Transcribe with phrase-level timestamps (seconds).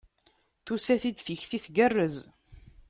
[0.65, 2.17] Tusa-t-id tikti tgerrez.